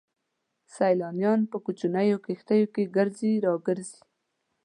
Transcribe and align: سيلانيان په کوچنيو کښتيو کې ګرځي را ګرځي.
سيلانيان 0.75 1.39
په 1.51 1.57
کوچنيو 1.65 2.17
کښتيو 2.25 2.67
کې 2.73 2.91
ګرځي 2.95 3.33
را 3.45 3.53
ګرځي. 3.67 3.99